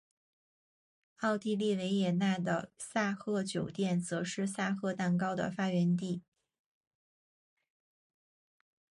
[1.19, 6.23] 奥地利维也纳的萨赫酒店则是萨赫蛋糕的发源地。